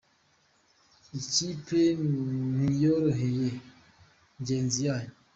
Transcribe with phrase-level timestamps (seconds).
[1.19, 1.81] Ikipe
[2.53, 3.49] ntiyoroheye
[4.39, 5.11] njyenzi yayo